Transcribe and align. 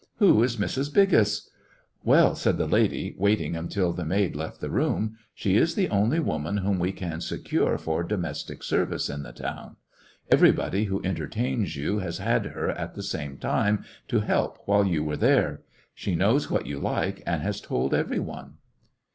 "Who 0.17 0.41
is 0.41 0.57
Mrs. 0.57 0.91
Biggust" 0.91 1.51
"Well," 2.03 2.33
said 2.33 2.57
the 2.57 2.65
lady, 2.65 3.13
waiting 3.19 3.55
until 3.55 3.93
the 3.93 4.03
maid 4.03 4.35
left 4.35 4.59
the 4.59 4.71
room, 4.71 5.19
"she 5.35 5.57
is 5.57 5.75
the 5.75 5.89
only 5.89 6.19
woman 6.19 6.57
whom 6.57 6.79
we 6.79 6.91
can 6.91 7.21
secure 7.21 7.77
for 7.77 8.03
domestic 8.03 8.63
service 8.63 9.11
in 9.11 9.21
the 9.21 9.31
town. 9.31 9.75
Everybody 10.31 10.85
who 10.85 11.03
entertains 11.05 11.75
you 11.75 11.99
has 11.99 12.17
had 12.17 12.47
her 12.47 12.71
at 12.71 12.95
the 12.95 13.03
same 13.03 13.37
time, 13.37 13.83
to 14.07 14.21
help 14.21 14.57
while 14.65 14.87
you 14.87 15.03
were 15.03 15.17
there. 15.17 15.61
She 15.93 16.15
knows 16.15 16.49
what 16.49 16.65
you 16.65 16.79
like 16.79 17.21
and 17.27 17.43
has 17.43 17.61
told 17.61 17.93
every 17.93 18.17
one." 18.19 18.55